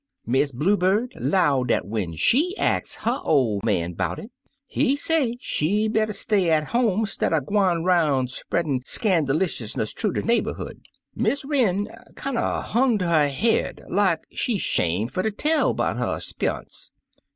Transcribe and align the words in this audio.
"Miss 0.25 0.51
Blue 0.51 0.77
Bird 0.77 1.13
'low 1.15 1.63
dat 1.63 1.85
when 1.85 2.15
she 2.15 2.57
ax 2.57 2.95
her 3.05 3.19
ol' 3.23 3.61
man 3.63 3.93
'bout 3.93 4.17
it, 4.17 4.31
he 4.65 4.95
say 4.95 5.37
she 5.39 5.87
better 5.87 6.11
stay 6.11 6.49
at 6.49 6.69
home 6.69 7.05
stidder 7.05 7.39
gwine 7.39 7.83
'roun' 7.83 8.27
spread 8.27 8.65
in' 8.65 8.81
scandaliousness 8.83 9.93
thoo 9.93 10.11
de 10.11 10.23
neighborhood. 10.23 10.81
Miss 11.13 11.45
Wren 11.45 11.87
kinder 12.15 12.61
hunged 12.65 13.03
her 13.03 13.27
head 13.29 13.81
like 13.87 14.21
she 14.31 14.57
'shame 14.57 15.07
fer 15.07 15.21
ter 15.21 15.29
tell 15.29 15.75
'bout 15.75 15.97
her 15.97 16.19
speunce. 16.19 16.89